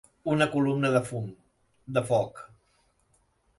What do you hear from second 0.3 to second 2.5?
Una columna de fum, de foc.